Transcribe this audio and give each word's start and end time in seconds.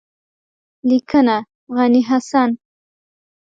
لیکنه: 0.89 1.37
غني 1.75 2.01
حسن 2.09 2.49